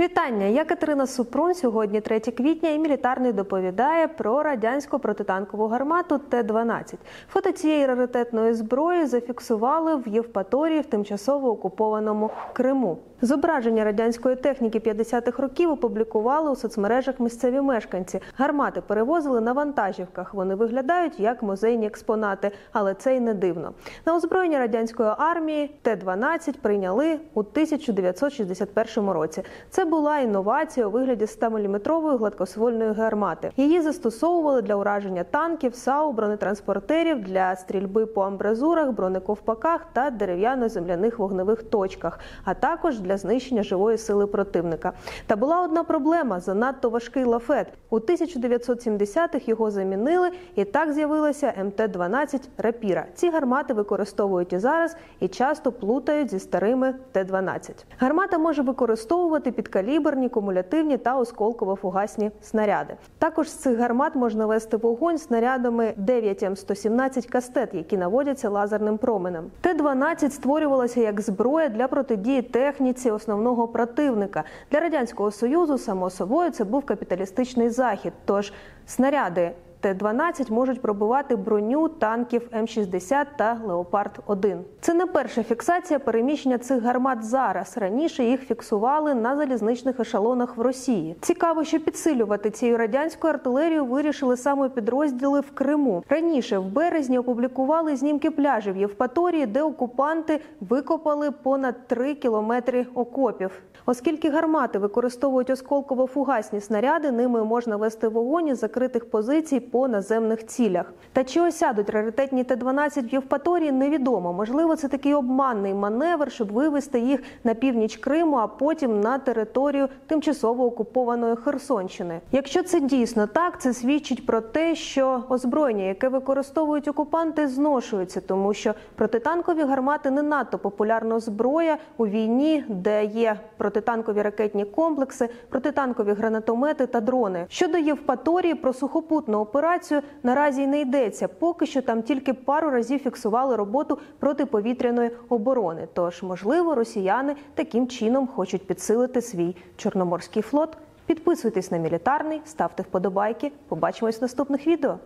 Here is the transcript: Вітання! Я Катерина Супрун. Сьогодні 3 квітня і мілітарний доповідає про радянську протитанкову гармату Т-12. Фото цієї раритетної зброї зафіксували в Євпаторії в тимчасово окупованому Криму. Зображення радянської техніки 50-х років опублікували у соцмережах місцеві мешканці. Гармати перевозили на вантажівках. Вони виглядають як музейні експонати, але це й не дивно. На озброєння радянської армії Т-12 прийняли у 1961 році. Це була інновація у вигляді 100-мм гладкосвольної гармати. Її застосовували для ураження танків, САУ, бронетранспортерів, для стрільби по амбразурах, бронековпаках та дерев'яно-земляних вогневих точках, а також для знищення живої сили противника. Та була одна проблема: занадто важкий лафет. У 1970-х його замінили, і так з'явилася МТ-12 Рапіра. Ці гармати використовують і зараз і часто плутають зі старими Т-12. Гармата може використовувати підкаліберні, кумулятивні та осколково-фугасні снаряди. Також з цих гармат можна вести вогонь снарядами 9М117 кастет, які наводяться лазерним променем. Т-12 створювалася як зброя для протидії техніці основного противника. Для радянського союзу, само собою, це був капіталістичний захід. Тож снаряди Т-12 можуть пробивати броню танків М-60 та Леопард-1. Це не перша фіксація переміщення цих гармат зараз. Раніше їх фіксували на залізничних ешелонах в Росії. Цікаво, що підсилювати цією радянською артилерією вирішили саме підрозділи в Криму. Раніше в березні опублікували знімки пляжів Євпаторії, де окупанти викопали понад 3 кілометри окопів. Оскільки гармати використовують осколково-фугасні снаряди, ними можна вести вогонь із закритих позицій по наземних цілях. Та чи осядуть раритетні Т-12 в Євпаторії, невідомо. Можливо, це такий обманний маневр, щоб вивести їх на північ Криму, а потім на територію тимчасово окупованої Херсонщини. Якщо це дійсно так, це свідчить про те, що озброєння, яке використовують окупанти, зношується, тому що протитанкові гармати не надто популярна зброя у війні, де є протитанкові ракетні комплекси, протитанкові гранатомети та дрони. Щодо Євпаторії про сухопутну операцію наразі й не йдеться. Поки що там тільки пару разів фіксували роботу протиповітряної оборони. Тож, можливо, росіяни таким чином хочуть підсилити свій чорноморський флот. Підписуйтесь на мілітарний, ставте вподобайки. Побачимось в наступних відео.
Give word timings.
Вітання! 0.00 0.46
Я 0.46 0.64
Катерина 0.64 1.06
Супрун. 1.06 1.54
Сьогодні 1.54 2.00
3 2.00 2.20
квітня 2.20 2.70
і 2.70 2.78
мілітарний 2.78 3.32
доповідає 3.32 4.08
про 4.08 4.42
радянську 4.42 4.98
протитанкову 4.98 5.66
гармату 5.66 6.18
Т-12. 6.18 6.94
Фото 7.28 7.52
цієї 7.52 7.86
раритетної 7.86 8.54
зброї 8.54 9.06
зафіксували 9.06 9.96
в 9.96 10.08
Євпаторії 10.08 10.80
в 10.80 10.86
тимчасово 10.86 11.50
окупованому 11.50 12.30
Криму. 12.52 12.98
Зображення 13.22 13.84
радянської 13.84 14.36
техніки 14.36 14.78
50-х 14.78 15.42
років 15.42 15.70
опублікували 15.70 16.50
у 16.50 16.56
соцмережах 16.56 17.20
місцеві 17.20 17.60
мешканці. 17.60 18.20
Гармати 18.36 18.80
перевозили 18.80 19.40
на 19.40 19.52
вантажівках. 19.52 20.34
Вони 20.34 20.54
виглядають 20.54 21.20
як 21.20 21.42
музейні 21.42 21.86
експонати, 21.86 22.50
але 22.72 22.94
це 22.94 23.16
й 23.16 23.20
не 23.20 23.34
дивно. 23.34 23.72
На 24.06 24.16
озброєння 24.16 24.58
радянської 24.58 25.10
армії 25.18 25.70
Т-12 25.82 26.58
прийняли 26.62 27.18
у 27.34 27.40
1961 27.40 29.10
році. 29.10 29.42
Це 29.70 29.84
була 29.90 30.18
інновація 30.18 30.86
у 30.86 30.90
вигляді 30.90 31.24
100-мм 31.24 32.16
гладкосвольної 32.18 32.92
гармати. 32.92 33.50
Її 33.56 33.80
застосовували 33.80 34.62
для 34.62 34.74
ураження 34.74 35.24
танків, 35.24 35.74
САУ, 35.74 36.12
бронетранспортерів, 36.12 37.22
для 37.22 37.56
стрільби 37.56 38.06
по 38.06 38.22
амбразурах, 38.22 38.92
бронековпаках 38.92 39.86
та 39.92 40.10
дерев'яно-земляних 40.10 41.18
вогневих 41.18 41.62
точках, 41.62 42.18
а 42.44 42.54
також 42.54 43.00
для 43.00 43.16
знищення 43.16 43.62
живої 43.62 43.98
сили 43.98 44.26
противника. 44.26 44.92
Та 45.26 45.36
була 45.36 45.62
одна 45.62 45.84
проблема: 45.84 46.40
занадто 46.40 46.90
важкий 46.90 47.24
лафет. 47.24 47.66
У 47.90 47.98
1970-х 47.98 49.48
його 49.48 49.70
замінили, 49.70 50.30
і 50.54 50.64
так 50.64 50.92
з'явилася 50.92 51.54
МТ-12 51.62 52.40
Рапіра. 52.58 53.04
Ці 53.14 53.30
гармати 53.30 53.74
використовують 53.74 54.52
і 54.52 54.58
зараз 54.58 54.96
і 55.20 55.28
часто 55.28 55.72
плутають 55.72 56.30
зі 56.30 56.38
старими 56.38 56.94
Т-12. 57.12 57.70
Гармата 57.98 58.38
може 58.38 58.62
використовувати 58.62 59.52
підкаліберні, 59.78 60.28
кумулятивні 60.28 60.96
та 60.96 61.20
осколково-фугасні 61.20 62.30
снаряди. 62.42 62.94
Також 63.18 63.50
з 63.50 63.54
цих 63.54 63.78
гармат 63.78 64.14
можна 64.14 64.46
вести 64.46 64.76
вогонь 64.76 65.18
снарядами 65.18 65.94
9М117 65.98 67.28
кастет, 67.28 67.74
які 67.74 67.96
наводяться 67.96 68.48
лазерним 68.48 68.98
променем. 68.98 69.50
Т-12 69.60 70.30
створювалася 70.30 71.00
як 71.00 71.20
зброя 71.20 71.68
для 71.68 71.88
протидії 71.88 72.42
техніці 72.42 73.10
основного 73.10 73.68
противника. 73.68 74.44
Для 74.70 74.80
радянського 74.80 75.30
союзу, 75.30 75.78
само 75.78 76.10
собою, 76.10 76.50
це 76.50 76.64
був 76.64 76.84
капіталістичний 76.84 77.70
захід. 77.70 78.12
Тож 78.24 78.52
снаряди 78.86 79.50
Т-12 79.80 80.52
можуть 80.52 80.82
пробивати 80.82 81.36
броню 81.36 81.88
танків 81.88 82.48
М-60 82.54 83.26
та 83.36 83.60
Леопард-1. 83.66 84.58
Це 84.80 84.94
не 84.94 85.06
перша 85.06 85.42
фіксація 85.42 85.98
переміщення 85.98 86.58
цих 86.58 86.82
гармат 86.82 87.24
зараз. 87.24 87.76
Раніше 87.76 88.24
їх 88.24 88.40
фіксували 88.40 89.14
на 89.14 89.36
залізничних 89.36 90.00
ешелонах 90.00 90.56
в 90.56 90.60
Росії. 90.60 91.16
Цікаво, 91.20 91.64
що 91.64 91.80
підсилювати 91.80 92.50
цією 92.50 92.78
радянською 92.78 93.32
артилерією 93.32 93.84
вирішили 93.84 94.36
саме 94.36 94.68
підрозділи 94.68 95.40
в 95.40 95.50
Криму. 95.50 96.04
Раніше 96.08 96.58
в 96.58 96.64
березні 96.64 97.18
опублікували 97.18 97.96
знімки 97.96 98.30
пляжів 98.30 98.76
Євпаторії, 98.76 99.46
де 99.46 99.62
окупанти 99.62 100.40
викопали 100.60 101.30
понад 101.30 101.86
3 101.86 102.14
кілометри 102.14 102.86
окопів. 102.94 103.50
Оскільки 103.86 104.30
гармати 104.30 104.78
використовують 104.78 105.50
осколково-фугасні 105.50 106.60
снаряди, 106.60 107.10
ними 107.10 107.44
можна 107.44 107.76
вести 107.76 108.08
вогонь 108.08 108.48
із 108.48 108.58
закритих 108.58 109.10
позицій 109.10 109.60
по 109.70 109.88
наземних 109.88 110.46
цілях. 110.46 110.92
Та 111.12 111.24
чи 111.24 111.40
осядуть 111.40 111.90
раритетні 111.90 112.44
Т-12 112.44 113.10
в 113.10 113.12
Євпаторії, 113.12 113.72
невідомо. 113.72 114.32
Можливо, 114.32 114.76
це 114.76 114.88
такий 114.88 115.14
обманний 115.14 115.74
маневр, 115.74 116.32
щоб 116.32 116.52
вивести 116.52 117.00
їх 117.00 117.22
на 117.44 117.54
північ 117.54 117.96
Криму, 117.96 118.36
а 118.36 118.46
потім 118.46 119.00
на 119.00 119.18
територію 119.18 119.88
тимчасово 120.06 120.66
окупованої 120.66 121.36
Херсонщини. 121.36 122.20
Якщо 122.32 122.62
це 122.62 122.80
дійсно 122.80 123.26
так, 123.26 123.60
це 123.60 123.74
свідчить 123.74 124.26
про 124.26 124.40
те, 124.40 124.74
що 124.74 125.24
озброєння, 125.28 125.84
яке 125.84 126.08
використовують 126.08 126.88
окупанти, 126.88 127.48
зношується, 127.48 128.20
тому 128.20 128.54
що 128.54 128.74
протитанкові 128.94 129.62
гармати 129.62 130.10
не 130.10 130.22
надто 130.22 130.58
популярна 130.58 131.20
зброя 131.20 131.78
у 131.96 132.06
війні, 132.06 132.64
де 132.68 133.04
є 133.04 133.36
протитанкові 133.56 134.22
ракетні 134.22 134.64
комплекси, 134.64 135.28
протитанкові 135.48 136.12
гранатомети 136.12 136.86
та 136.86 137.00
дрони. 137.00 137.46
Щодо 137.48 137.78
Євпаторії 137.78 138.54
про 138.54 138.72
сухопутну 138.72 139.40
операцію 139.58 140.02
наразі 140.22 140.62
й 140.62 140.66
не 140.66 140.80
йдеться. 140.80 141.28
Поки 141.28 141.66
що 141.66 141.82
там 141.82 142.02
тільки 142.02 142.34
пару 142.34 142.70
разів 142.70 143.00
фіксували 143.00 143.56
роботу 143.56 143.98
протиповітряної 144.18 145.10
оборони. 145.28 145.88
Тож, 145.94 146.22
можливо, 146.22 146.74
росіяни 146.74 147.36
таким 147.54 147.88
чином 147.88 148.26
хочуть 148.26 148.66
підсилити 148.66 149.22
свій 149.22 149.56
чорноморський 149.76 150.42
флот. 150.42 150.76
Підписуйтесь 151.06 151.70
на 151.70 151.78
мілітарний, 151.78 152.40
ставте 152.44 152.82
вподобайки. 152.82 153.52
Побачимось 153.68 154.20
в 154.20 154.22
наступних 154.22 154.66
відео. 154.66 154.98